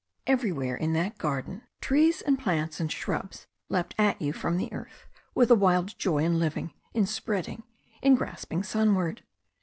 [0.25, 5.05] Everywhere in that garden trees and plants and shrubs leapt at you from the earth,
[5.35, 7.61] with a wild joy in living, in spreading,
[8.01, 9.21] in grasping sunward.